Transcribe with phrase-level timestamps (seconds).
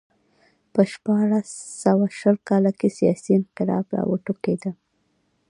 [0.73, 1.49] په شپاړس
[1.83, 4.61] سوه شل کال کې سیاسي انقلاب راوټوکېد